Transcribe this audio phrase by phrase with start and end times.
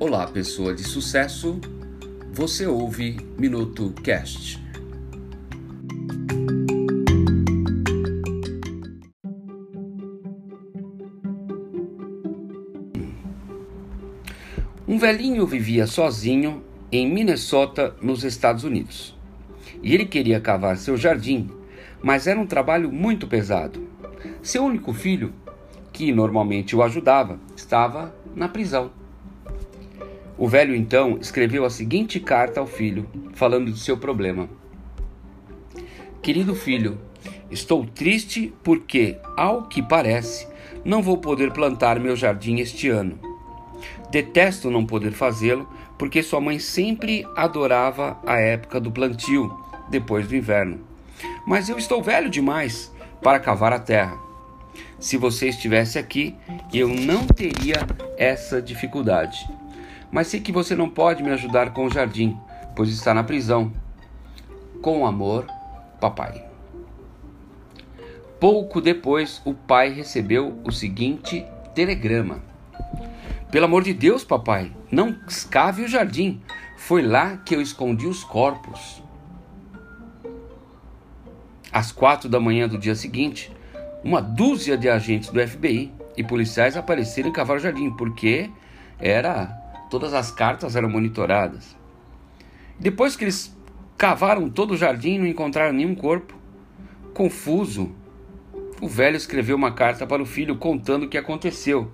[0.00, 1.60] Olá, pessoa de sucesso.
[2.32, 4.62] Você ouve Minuto Cast.
[14.86, 16.62] Um velhinho vivia sozinho
[16.92, 19.18] em Minnesota, nos Estados Unidos.
[19.82, 21.50] E ele queria cavar seu jardim,
[22.00, 23.88] mas era um trabalho muito pesado.
[24.42, 25.34] Seu único filho,
[25.92, 28.92] que normalmente o ajudava, estava na prisão.
[30.38, 34.48] O velho então escreveu a seguinte carta ao filho, falando do seu problema:
[36.22, 36.96] Querido filho,
[37.50, 40.46] estou triste porque, ao que parece,
[40.84, 43.18] não vou poder plantar meu jardim este ano.
[44.12, 49.52] Detesto não poder fazê-lo, porque sua mãe sempre adorava a época do plantio,
[49.90, 50.78] depois do inverno.
[51.44, 54.16] Mas eu estou velho demais para cavar a terra.
[55.00, 56.36] Se você estivesse aqui,
[56.72, 57.76] eu não teria
[58.16, 59.36] essa dificuldade.
[60.10, 62.38] Mas sei que você não pode me ajudar com o jardim,
[62.74, 63.72] pois está na prisão.
[64.80, 65.46] Com amor,
[66.00, 66.44] papai.
[68.40, 72.42] Pouco depois, o pai recebeu o seguinte telegrama:
[73.50, 76.40] Pelo amor de Deus, papai, não escave o jardim.
[76.76, 79.02] Foi lá que eu escondi os corpos.
[81.72, 83.52] Às quatro da manhã do dia seguinte,
[84.02, 88.50] uma dúzia de agentes do FBI e policiais apareceram em Cavalo Jardim, porque
[88.98, 91.76] era todas as cartas eram monitoradas.
[92.78, 93.56] Depois que eles
[93.96, 96.34] cavaram todo o jardim e não encontraram nenhum corpo,
[97.12, 97.92] confuso,
[98.80, 101.90] o velho escreveu uma carta para o filho contando o que aconteceu.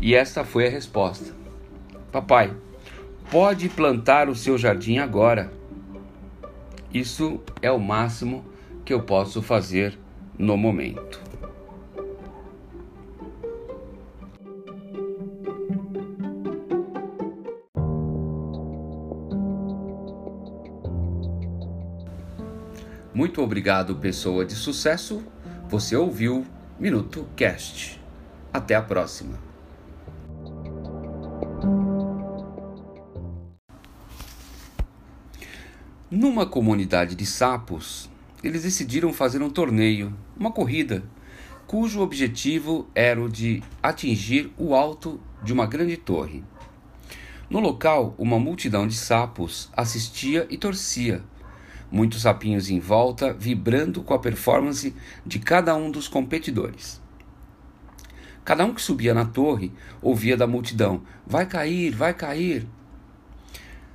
[0.00, 1.34] E esta foi a resposta:
[2.12, 2.54] Papai,
[3.30, 5.50] pode plantar o seu jardim agora.
[6.92, 8.44] Isso é o máximo
[8.84, 9.98] que eu posso fazer
[10.36, 11.29] no momento.
[23.12, 25.20] Muito obrigado, pessoa de sucesso.
[25.68, 26.46] Você ouviu
[26.78, 28.00] Minuto Cast.
[28.52, 29.36] Até a próxima.
[36.08, 38.08] Numa comunidade de sapos,
[38.44, 41.02] eles decidiram fazer um torneio, uma corrida,
[41.66, 46.44] cujo objetivo era o de atingir o alto de uma grande torre.
[47.48, 51.24] No local, uma multidão de sapos assistia e torcia
[51.90, 54.94] muitos sapinhos em volta, vibrando com a performance
[55.26, 57.00] de cada um dos competidores.
[58.44, 62.66] Cada um que subia na torre ouvia da multidão: Vai cair, vai cair.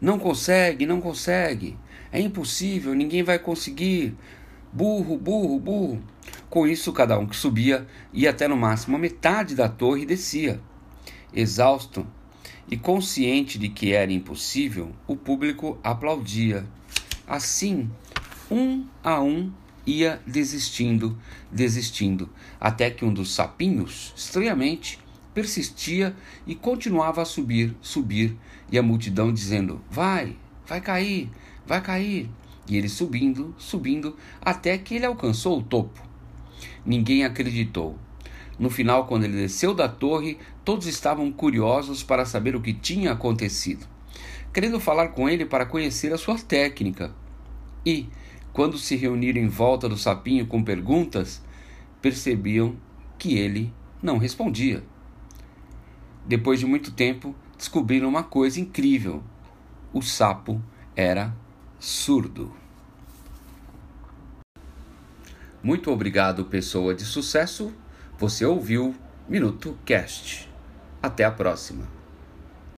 [0.00, 1.76] Não consegue, não consegue.
[2.12, 4.14] É impossível, ninguém vai conseguir.
[4.72, 6.02] Burro, burro, burro.
[6.50, 10.06] Com isso, cada um que subia ia até no máximo a metade da torre e
[10.06, 10.60] descia.
[11.32, 12.06] Exausto
[12.70, 16.66] e consciente de que era impossível, o público aplaudia.
[17.26, 17.90] Assim,
[18.48, 19.52] um a um
[19.84, 21.18] ia desistindo,
[21.50, 22.28] desistindo,
[22.60, 24.98] até que um dos sapinhos, estranhamente,
[25.34, 26.14] persistia
[26.46, 28.36] e continuava a subir, subir,
[28.70, 31.28] e a multidão dizendo: Vai, vai cair,
[31.66, 32.30] vai cair.
[32.68, 36.00] E ele subindo, subindo, até que ele alcançou o topo.
[36.84, 37.98] Ninguém acreditou.
[38.58, 43.12] No final, quando ele desceu da torre, todos estavam curiosos para saber o que tinha
[43.12, 43.95] acontecido
[44.52, 47.14] querendo falar com ele para conhecer a sua técnica.
[47.84, 48.08] E,
[48.52, 51.42] quando se reuniram em volta do sapinho com perguntas,
[52.00, 52.76] percebiam
[53.18, 53.72] que ele
[54.02, 54.82] não respondia.
[56.26, 59.22] Depois de muito tempo, descobriram uma coisa incrível:
[59.92, 60.60] o sapo
[60.94, 61.34] era
[61.78, 62.52] surdo.
[65.62, 67.72] Muito obrigado, pessoa de sucesso.
[68.18, 68.94] Você ouviu
[69.28, 70.48] Minuto Cast.
[71.02, 71.95] Até a próxima.